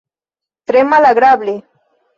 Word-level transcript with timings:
Tre 0.71 0.83
malagrable. 0.95 1.55